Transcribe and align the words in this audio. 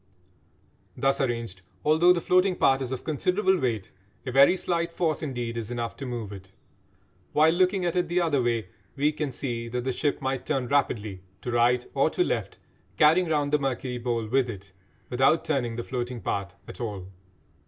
Thus 0.97 1.21
arranged, 1.21 1.61
although 1.85 2.11
the 2.11 2.21
floating 2.21 2.55
part 2.55 2.81
is 2.81 2.91
of 2.91 3.03
considerable 3.03 3.59
weight, 3.59 3.91
a 4.25 4.31
very 4.31 4.55
slight 4.57 4.91
force 4.91 5.21
indeed 5.21 5.57
is 5.57 5.69
enough 5.69 5.95
to 5.97 6.07
move 6.07 6.33
it; 6.33 6.51
while, 7.33 7.51
looking 7.53 7.85
at 7.85 7.95
it 7.95 8.07
the 8.07 8.19
other 8.19 8.41
way, 8.41 8.69
we 8.95 9.11
can 9.11 9.31
see 9.31 9.67
that 9.67 9.83
the 9.83 9.91
ship 9.91 10.19
might 10.19 10.43
turn 10.43 10.67
rapidly 10.67 11.21
to 11.43 11.51
right 11.51 11.85
or 11.93 12.09
to 12.09 12.23
left, 12.23 12.57
carrying 12.97 13.27
round 13.29 13.53
the 13.53 13.59
mercury 13.59 13.99
bowl 13.99 14.25
with 14.25 14.49
it, 14.49 14.73
without 15.11 15.45
turning 15.45 15.75
the 15.75 15.83
floating 15.83 16.19
part 16.19 16.55
at 16.67 16.81
all. 16.81 17.05